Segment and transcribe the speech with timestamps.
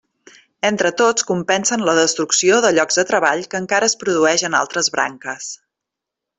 [0.69, 4.93] Entre tots compensen la destrucció de llocs de treball que encara es produeix en altres
[4.99, 5.55] branques.